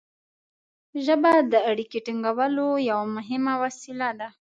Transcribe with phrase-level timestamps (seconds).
[1.05, 4.29] ژبه د اړیکې ټینګولو یوه مهمه وسیله ده.